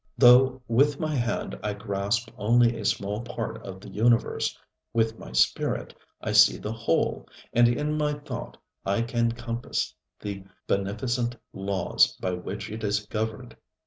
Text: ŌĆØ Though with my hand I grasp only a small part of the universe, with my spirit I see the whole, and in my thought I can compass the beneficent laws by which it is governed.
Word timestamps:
ŌĆØ 0.01 0.17
Though 0.17 0.61
with 0.67 0.99
my 0.99 1.13
hand 1.13 1.59
I 1.61 1.73
grasp 1.75 2.31
only 2.35 2.75
a 2.75 2.85
small 2.85 3.21
part 3.21 3.63
of 3.63 3.79
the 3.79 3.89
universe, 3.89 4.57
with 4.93 5.19
my 5.19 5.31
spirit 5.31 5.93
I 6.23 6.31
see 6.31 6.57
the 6.57 6.71
whole, 6.71 7.27
and 7.53 7.67
in 7.67 7.99
my 7.99 8.13
thought 8.13 8.57
I 8.83 9.03
can 9.03 9.31
compass 9.33 9.93
the 10.19 10.43
beneficent 10.65 11.35
laws 11.53 12.15
by 12.19 12.31
which 12.31 12.71
it 12.71 12.83
is 12.83 13.05
governed. 13.05 13.55